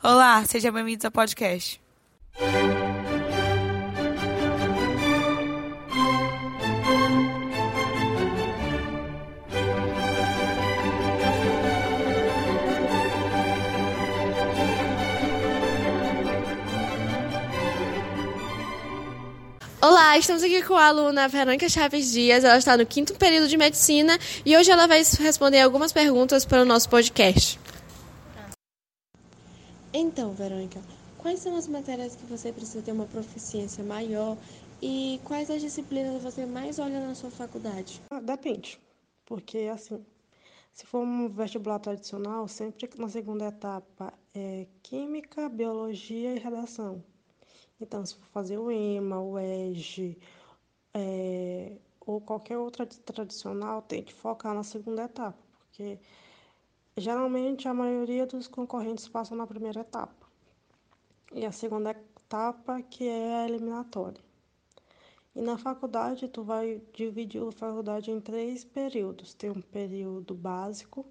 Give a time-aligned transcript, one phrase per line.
[0.00, 1.80] Olá, sejam bem-vindos ao podcast.
[19.80, 22.44] Olá, estamos aqui com a aluna Verônica Chaves Dias.
[22.44, 26.62] Ela está no quinto período de medicina e hoje ela vai responder algumas perguntas para
[26.62, 27.58] o nosso podcast.
[29.92, 30.80] Então, Verônica,
[31.16, 34.36] quais são as matérias que você precisa ter uma proficiência maior
[34.82, 38.00] e quais as disciplinas você mais olha na sua faculdade?
[38.10, 38.78] Ah, depende,
[39.24, 40.04] porque assim,
[40.72, 47.02] se for um vestibular tradicional, sempre na segunda etapa é química, biologia e redação.
[47.80, 50.18] Então, se for fazer o EMA, o EG,
[50.94, 55.98] é, ou qualquer outra tradicional, tem que focar na segunda etapa, porque
[57.00, 60.26] geralmente a maioria dos concorrentes passam na primeira etapa.
[61.32, 64.22] E a segunda etapa que é a eliminatória.
[65.34, 69.34] E na faculdade, tu vai dividir a faculdade em três períodos.
[69.34, 71.06] Tem um período básico,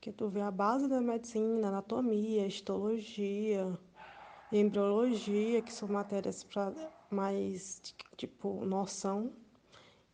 [0.00, 3.78] que tu vê a base da medicina, anatomia, histologia,
[4.50, 6.72] embriologia, que são matérias para
[7.10, 9.32] mais, tipo, noção.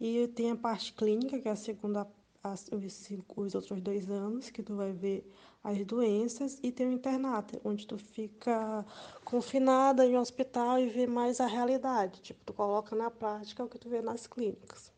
[0.00, 2.06] E tem a parte clínica, que é a segunda,
[2.44, 5.26] as, os, os outros dois anos, que tu vai ver
[5.62, 6.58] as doenças.
[6.62, 8.84] E tem o internato, onde tu fica
[9.24, 12.20] confinada em um hospital e vê mais a realidade.
[12.20, 14.92] Tipo, tu coloca na prática o que tu vê nas clínicas.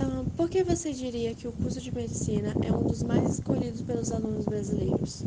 [0.00, 3.82] Ah, por que você diria que o curso de medicina é um dos mais escolhidos
[3.82, 5.26] pelos alunos brasileiros?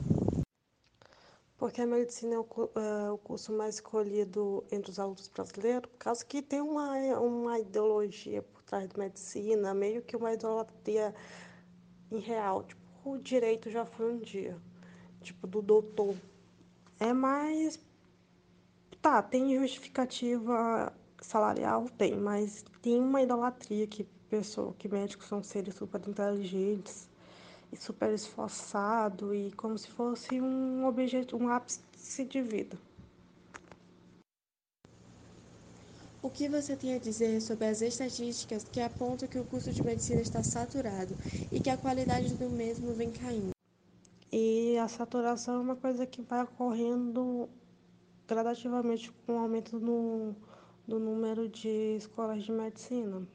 [1.72, 5.98] Porque a medicina é o, é o, curso mais escolhido entre os alunos brasileiros, por
[6.00, 11.16] causa que tem uma, uma ideologia por trás da medicina, meio que uma idolatria
[12.12, 12.64] irreal.
[12.64, 14.58] Tipo, o direito já foi um dia,
[15.22, 16.14] tipo, do doutor.
[17.00, 17.80] É mais.
[19.02, 21.86] Tá, tem justificativa salarial?
[21.98, 27.10] Tem, mas tem uma idolatria que pessoa, que médicos são seres super inteligentes
[27.78, 32.78] super esforçado e como se fosse um objeto, um ápice de vida.
[36.24, 39.84] O que você tem a dizer sobre as estatísticas que apontam que o curso de
[39.84, 41.16] medicina está saturado
[41.52, 43.52] e que a qualidade do mesmo vem caindo?
[44.32, 47.50] E a saturação é uma coisa que vai ocorrendo
[48.28, 50.36] gradativamente com o aumento no,
[50.88, 53.28] do número de escolas de medicina.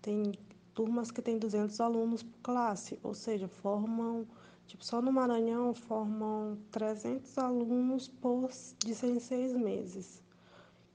[0.00, 0.32] Tem
[0.74, 4.26] turmas que têm 200 alunos por classe, ou seja, formam,
[4.66, 10.22] tipo, só no Maranhão formam 300 alunos por, de seis, seis meses.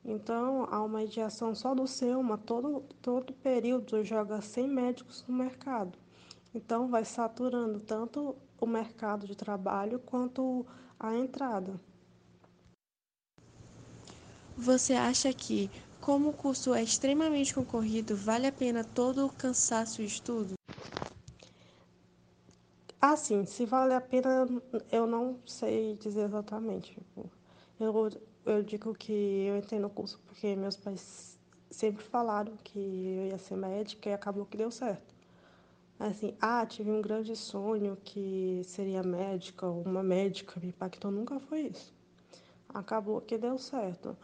[0.03, 5.97] Então, há uma mediação só do SEUMA, todo, todo período joga 100 médicos no mercado.
[6.53, 10.65] Então, vai saturando tanto o mercado de trabalho quanto
[10.99, 11.79] a entrada.
[14.57, 15.69] Você acha que
[16.05, 20.53] como o curso é extremamente concorrido, vale a pena todo o cansaço e estudo?
[23.01, 24.47] Assim, se vale a pena,
[24.91, 26.95] eu não sei dizer exatamente.
[27.79, 28.11] Eu,
[28.45, 29.11] eu digo que
[29.47, 31.39] eu entrei no curso porque meus pais
[31.71, 35.15] sempre falaram que eu ia ser médica e acabou que deu certo.
[35.99, 41.61] Assim, ah, tive um grande sonho que seria médica, uma médica me impactou, nunca foi
[41.61, 41.91] isso.
[42.69, 44.15] Acabou que deu certo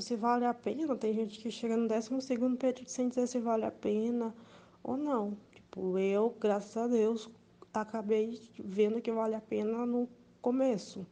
[0.00, 0.96] se vale a pena.
[0.96, 2.10] Tem gente que chega no 12
[2.58, 4.34] período sem dizer se vale a pena
[4.82, 5.36] ou não.
[5.54, 7.28] Tipo, eu, graças a Deus,
[7.72, 10.08] acabei vendo que vale a pena no
[10.40, 11.06] começo.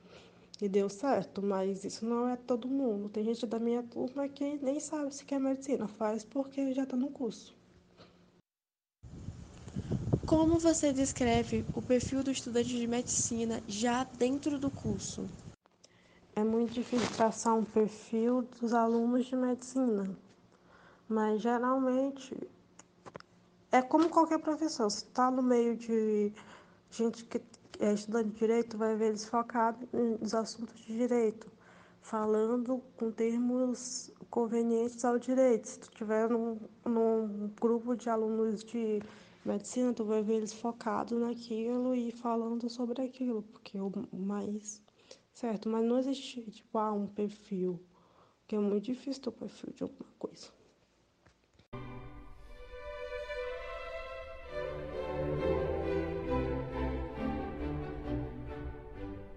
[0.60, 3.09] E deu certo, mas isso não é todo mundo.
[3.09, 6.97] Tem gente da minha turma que nem sabe se quer medicina, faz porque já está
[6.97, 7.53] no curso.
[10.25, 15.26] Como você descreve o perfil do estudante de medicina já dentro do curso?
[16.34, 20.10] É muito difícil traçar um perfil dos alunos de medicina,
[21.09, 22.37] mas geralmente
[23.70, 24.91] é como qualquer professor.
[24.91, 26.32] Se está no meio de
[26.91, 27.41] gente que
[27.81, 31.50] é estudante de direito, vai ver eles focados nos assuntos de direito,
[32.00, 35.69] falando com termos convenientes ao direito.
[35.69, 39.02] Se tu tiver num, num grupo de alunos de
[39.44, 44.82] medicina, tu vai ver eles focados naquilo e falando sobre aquilo, porque o mais
[45.34, 45.69] certo?
[45.69, 47.81] Mas não existe, tipo, ah, um perfil,
[48.46, 50.52] que é muito difícil ter o perfil de alguma coisa.